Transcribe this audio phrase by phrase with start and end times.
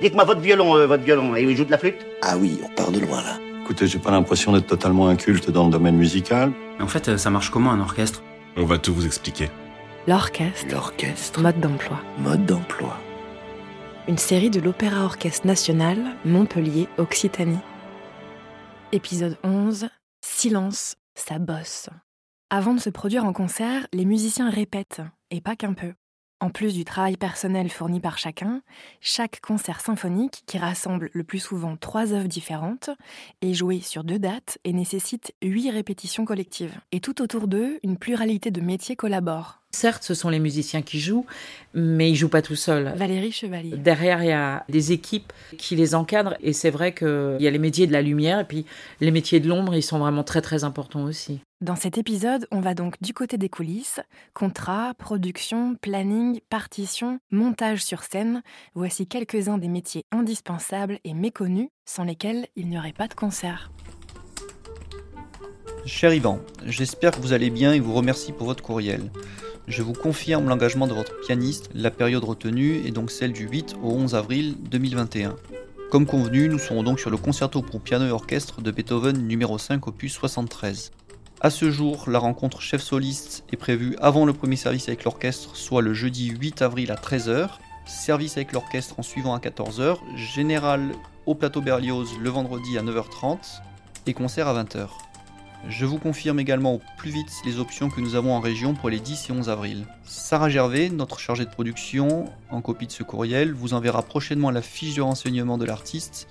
[0.00, 2.68] Dites-moi votre violon, euh, votre violon, et il joue de la flûte Ah oui, on
[2.74, 3.38] part de loin là.
[3.62, 6.52] Écoutez, j'ai pas l'impression d'être totalement inculte dans le domaine musical.
[6.78, 8.22] Mais en fait, euh, ça marche comment un orchestre?
[8.56, 9.50] On va tout vous expliquer.
[10.08, 12.00] L'orchestre, L'orchestre, mode d'emploi.
[12.18, 12.96] mode d'emploi.
[14.08, 17.60] Une série de l'Opéra Orchestre National, Montpellier, Occitanie.
[18.90, 19.86] Épisode 11.
[20.26, 21.88] Silence, ça bosse.
[22.50, 25.00] Avant de se produire en concert, les musiciens répètent,
[25.30, 25.92] et pas qu'un peu.
[26.42, 28.62] En plus du travail personnel fourni par chacun,
[29.00, 32.90] chaque concert symphonique, qui rassemble le plus souvent trois œuvres différentes,
[33.42, 36.80] est joué sur deux dates et nécessite huit répétitions collectives.
[36.90, 39.61] Et tout autour d'eux, une pluralité de métiers collaborent.
[39.74, 41.24] Certes, ce sont les musiciens qui jouent,
[41.72, 42.92] mais ils jouent pas tout seuls.
[42.94, 43.76] Valérie Chevalier.
[43.76, 47.50] Derrière, il y a des équipes qui les encadrent et c'est vrai qu'il y a
[47.50, 48.66] les métiers de la lumière et puis
[49.00, 51.40] les métiers de l'ombre, ils sont vraiment très très importants aussi.
[51.62, 54.00] Dans cet épisode, on va donc du côté des coulisses,
[54.34, 58.42] contrat, production, planning, partition, montage sur scène.
[58.74, 63.70] Voici quelques-uns des métiers indispensables et méconnus sans lesquels il n'y aurait pas de concert.
[65.84, 69.10] Cher Yvan, j'espère que vous allez bien et vous remercie pour votre courriel.
[69.66, 71.70] Je vous confirme l'engagement de votre pianiste.
[71.74, 75.34] La période retenue est donc celle du 8 au 11 avril 2021.
[75.90, 79.58] Comme convenu, nous serons donc sur le concerto pour piano et orchestre de Beethoven numéro
[79.58, 80.92] 5 opus 73.
[81.40, 85.56] À ce jour, la rencontre chef soliste est prévue avant le premier service avec l'orchestre,
[85.56, 87.48] soit le jeudi 8 avril à 13h.
[87.86, 89.96] Service avec l'orchestre en suivant à 14h.
[90.14, 90.92] Général
[91.26, 93.38] au plateau Berlioz le vendredi à 9h30
[94.06, 94.86] et concert à 20h.
[95.68, 98.90] Je vous confirme également au plus vite les options que nous avons en région pour
[98.90, 99.86] les 10 et 11 avril.
[100.04, 104.60] Sarah Gervais, notre chargée de production, en copie de ce courriel, vous enverra prochainement la
[104.60, 106.26] fiche de renseignement de l'artiste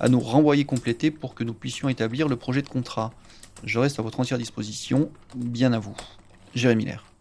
[0.00, 3.12] à nous renvoyer complétée pour que nous puissions établir le projet de contrat.
[3.64, 5.08] Je reste à votre entière disposition.
[5.34, 5.96] Bien à vous.
[6.54, 7.13] Jérémy Lair.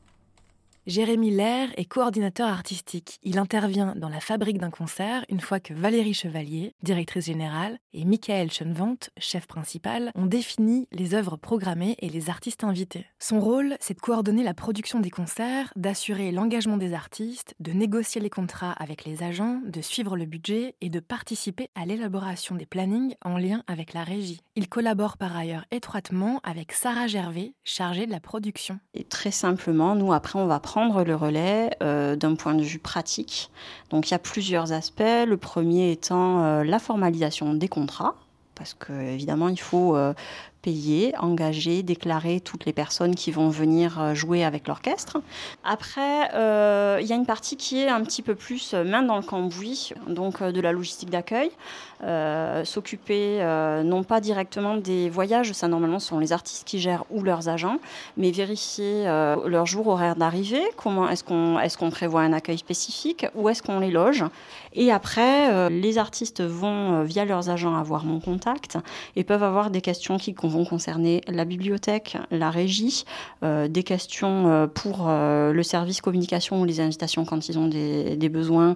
[0.85, 3.17] Jérémy Lair est coordinateur artistique.
[3.23, 8.03] Il intervient dans la fabrique d'un concert une fois que Valérie Chevalier, directrice générale, et
[8.03, 13.05] Michael Schoenvant, chef principal, ont défini les œuvres programmées et les artistes invités.
[13.17, 18.19] Son rôle, c'est de coordonner la production des concerts, d'assurer l'engagement des artistes, de négocier
[18.19, 22.65] les contrats avec les agents, de suivre le budget et de participer à l'élaboration des
[22.65, 24.41] plannings en lien avec la régie.
[24.57, 28.81] Il collabore par ailleurs étroitement avec Sarah Gervais, chargée de la production.
[28.93, 30.59] Et très simplement, nous, après, on va
[31.05, 33.49] le relais euh, d'un point de vue pratique.
[33.89, 35.03] Donc, il y a plusieurs aspects.
[35.27, 38.15] Le premier étant euh, la formalisation des contrats,
[38.55, 40.13] parce que évidemment, il faut euh,
[40.63, 45.17] payer, engager, déclarer toutes les personnes qui vont venir euh, jouer avec l'orchestre.
[45.63, 49.03] Après, euh, il y a une partie qui est un petit peu plus euh, main
[49.03, 51.51] dans le cambouis, donc de la logistique d'accueil,
[52.65, 53.39] s'occuper
[53.85, 57.47] non pas directement des voyages, ça normalement ce sont les artistes qui gèrent ou leurs
[57.47, 57.77] agents,
[58.17, 63.63] mais vérifier leur jour horaire d'arrivée, comment est-ce qu'on prévoit un accueil spécifique, où est-ce
[63.63, 64.25] qu'on les loge.
[64.73, 68.77] Et après, les artistes vont, via leurs agents, avoir mon contact
[69.15, 73.03] et peuvent avoir des questions qui vont concerner la bibliothèque, la régie,
[73.43, 77.67] euh, des questions euh, pour euh, le service communication ou les invitations quand ils ont
[77.67, 78.75] des, besoins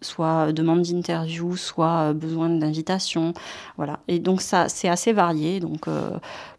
[0.00, 3.32] soit demande d'interview, soit besoin d'invitation.
[3.76, 4.00] Voilà.
[4.08, 5.60] Et donc ça, c'est assez varié.
[5.60, 5.86] Donc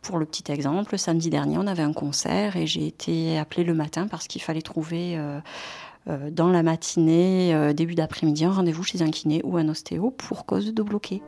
[0.01, 3.73] pour le petit exemple, samedi dernier, on avait un concert et j'ai été appelée le
[3.73, 5.19] matin parce qu'il fallait trouver
[6.07, 10.73] dans la matinée, début d'après-midi, un rendez-vous chez un kiné ou un ostéo pour cause
[10.73, 11.21] de bloqué.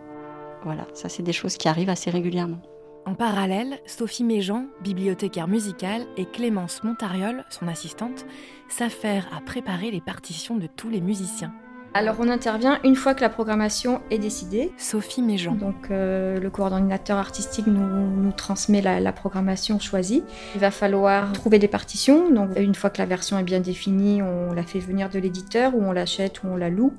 [0.63, 2.62] Voilà, ça c'est des choses qui arrivent assez régulièrement.
[3.08, 8.26] En parallèle, Sophie Méjean, bibliothécaire musicale, et Clémence Montariol, son assistante,
[8.68, 11.54] s'affairent à préparer les partitions de tous les musiciens.
[11.94, 14.72] Alors on intervient une fois que la programmation est décidée.
[14.78, 15.54] Sophie Méjean.
[15.54, 20.24] Donc euh, le coordinateur artistique nous, nous transmet la, la, programmation choisie.
[20.56, 22.32] Il va falloir trouver des partitions.
[22.32, 25.74] Donc une fois que la version est bien définie, on la fait venir de l'éditeur
[25.76, 26.92] ou on l'achète ou on la loue.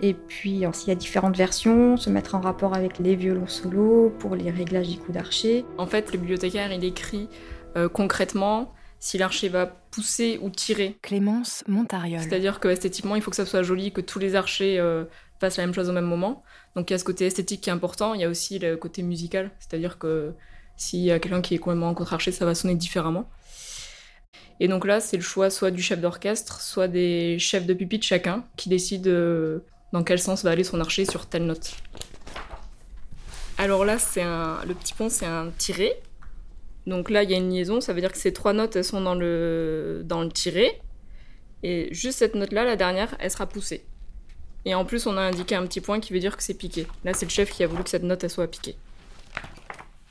[0.00, 4.10] Et puis s'il y a différentes versions, se mettre en rapport avec les violons solos
[4.18, 5.64] pour les réglages du coup d'archer.
[5.78, 7.28] En fait, le bibliothécaire il écrit
[7.76, 10.96] euh, concrètement si l'archer va pousser ou tirer.
[11.02, 12.20] Clémence Montariol.
[12.20, 15.04] C'est-à-dire que esthétiquement, il faut que ça soit joli, que tous les archers euh,
[15.40, 16.44] fassent la même chose au même moment.
[16.76, 18.76] Donc il y a ce côté esthétique qui est important, il y a aussi le
[18.76, 20.32] côté musical, c'est-à-dire que
[20.76, 23.28] s'il y a quelqu'un qui est complètement en contre-archer, ça va sonner différemment.
[24.60, 28.06] Et donc là, c'est le choix soit du chef d'orchestre, soit des chefs de pupitre
[28.06, 31.76] chacun, qui décident euh, dans quel sens va aller son archer sur telle note.
[33.58, 34.64] Alors là, c'est un...
[34.66, 36.00] le petit pont, c'est un tiré,
[36.86, 38.84] donc là, il y a une liaison, ça veut dire que ces trois notes, elles
[38.84, 40.80] sont dans le, dans le tiré.
[41.62, 43.84] Et juste cette note-là, la dernière, elle sera poussée.
[44.64, 46.86] Et en plus, on a indiqué un petit point qui veut dire que c'est piqué.
[47.04, 48.76] Là, c'est le chef qui a voulu que cette note, elle soit piquée.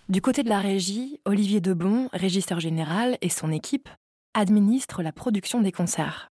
[0.07, 3.89] Du côté de la régie, Olivier Debon, régisseur général, et son équipe
[4.33, 6.30] administrent la production des concerts.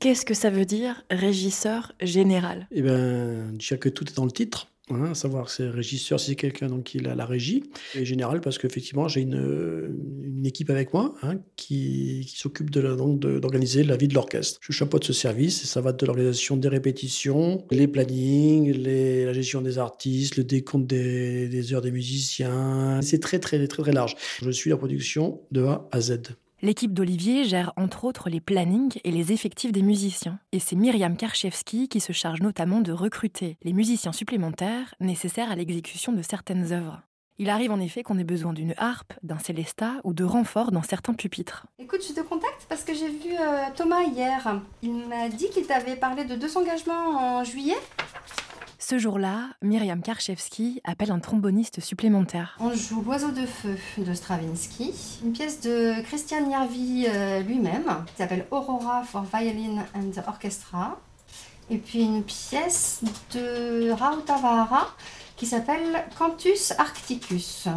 [0.00, 2.66] Qu'est-ce que ça veut dire régisseur général?
[2.72, 4.68] Eh bien, déjà que tout est dans le titre.
[4.90, 7.62] Hein, à savoir que c'est régisseur, c'est quelqu'un qui a la régie,
[7.94, 14.08] et général parce qu'effectivement j'ai une, équipe avec moi hein, qui, s'occupe d'organiser la vie
[14.08, 14.58] de l'orchestre.
[14.62, 19.60] Je chapeaute ce service et ça va de l'organisation des répétitions, les plannings, la gestion
[19.60, 23.00] des artistes, le décompte des, des heures des musiciens.
[23.02, 24.16] C'est très très très très large.
[24.42, 26.20] Je suis la production de A à Z.
[26.62, 30.38] L'équipe d'Olivier gère entre autres les plannings et les effectifs des musiciens.
[30.52, 35.56] Et c'est Myriam Karchevski qui se charge notamment de recruter les musiciens supplémentaires nécessaires à
[35.56, 37.00] l'exécution de certaines œuvres.
[37.38, 40.82] Il arrive en effet qu'on ait besoin d'une harpe, d'un célesta ou de renforts dans
[40.82, 41.64] certains pupitres.
[41.78, 44.60] Écoute, je te contacte parce que j'ai vu euh, Thomas hier.
[44.82, 47.78] Il m'a dit qu'il t'avait parlé de deux engagements en juillet.
[48.82, 52.56] Ce jour-là, Myriam Karchevski appelle un tromboniste supplémentaire.
[52.60, 58.16] On joue L'Oiseau de Feu de Stravinsky, une pièce de Christian Järvi euh, lui-même, qui
[58.16, 60.98] s'appelle Aurora for Violin and Orchestra,
[61.68, 63.02] et puis une pièce
[63.34, 64.88] de Rautavaara
[65.36, 67.68] qui s'appelle Cantus Arcticus.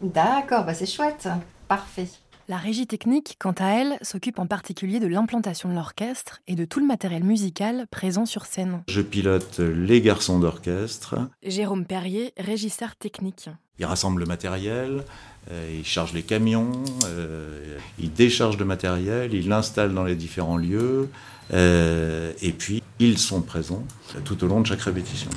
[0.00, 1.28] D'accord, bah c'est chouette,
[1.68, 2.08] parfait.
[2.48, 6.64] La régie technique, quant à elle, s'occupe en particulier de l'implantation de l'orchestre et de
[6.64, 8.84] tout le matériel musical présent sur scène.
[8.86, 11.16] Je pilote les garçons d'orchestre.
[11.42, 13.50] Jérôme Perrier, régisseur technique.
[13.80, 15.02] Il rassemble le matériel,
[15.50, 16.70] euh, il charge les camions,
[17.06, 21.10] euh, il décharge le matériel, il l'installe dans les différents lieux,
[21.52, 23.82] euh, et puis ils sont présents
[24.24, 25.30] tout au long de chaque répétition.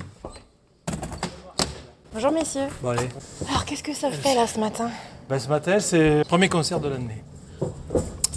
[2.13, 2.67] Bonjour messieurs.
[2.83, 3.09] Bon allez.
[3.49, 4.91] Alors qu'est-ce que ça fait là ce matin?
[5.29, 7.23] Ben, Ce matin c'est le premier concert de l'année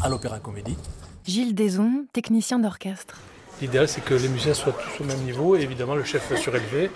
[0.03, 0.77] à l'Opéra Comédie.
[1.27, 3.17] Gilles Deson, technicien d'orchestre.
[3.63, 6.91] L'idéal c'est que les musiciens soient tous au même niveau et évidemment le chef surélevé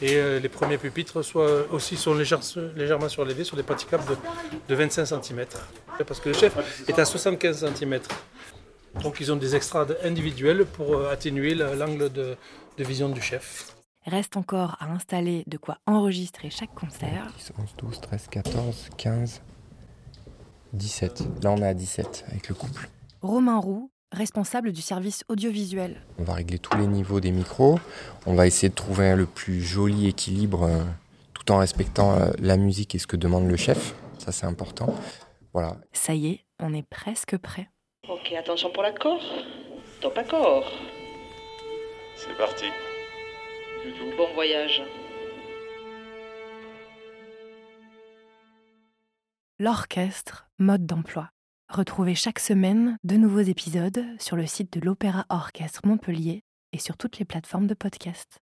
[0.00, 4.16] et euh, les premiers pupitres soient aussi sont légèrement surélevés sur des praticables de,
[4.68, 5.44] de 25 cm.
[6.06, 6.56] Parce que le chef
[6.88, 8.00] est à 75 cm.
[9.02, 12.36] Donc ils ont des extrades individuelles pour euh, atténuer l'angle de,
[12.78, 13.71] de vision du chef.
[14.06, 17.32] Reste encore à installer de quoi enregistrer chaque concert.
[17.36, 19.42] 10, 11, 12, 13, 14, 15,
[20.72, 21.24] 17.
[21.44, 22.88] Là, on est à 17 avec le couple.
[23.20, 26.02] Romain Roux, responsable du service audiovisuel.
[26.18, 27.78] On va régler tous les niveaux des micros.
[28.26, 30.82] On va essayer de trouver le plus joli équilibre euh,
[31.32, 33.94] tout en respectant euh, la musique et ce que demande le chef.
[34.18, 34.94] Ça, c'est important.
[35.52, 35.76] Voilà.
[35.92, 37.68] Ça y est, on est presque prêt.
[38.08, 39.20] Ok, attention pour l'accord.
[40.00, 40.64] Top accord.
[42.16, 42.66] C'est parti.
[44.16, 44.82] Bon voyage.
[49.58, 51.30] L'orchestre, mode d'emploi.
[51.68, 56.96] Retrouvez chaque semaine de nouveaux épisodes sur le site de l'Opéra Orchestre Montpellier et sur
[56.96, 58.41] toutes les plateformes de podcast.